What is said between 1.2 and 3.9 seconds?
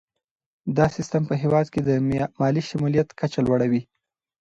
په هیواد کې د مالي شمولیت کچه لوړوي.